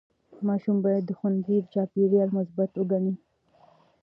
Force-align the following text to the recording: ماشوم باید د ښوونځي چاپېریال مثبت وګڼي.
ماشوم 0.47 0.77
باید 0.85 1.03
د 1.05 1.11
ښوونځي 1.17 1.57
چاپېریال 1.73 2.29
مثبت 2.37 2.71
وګڼي. 2.75 3.13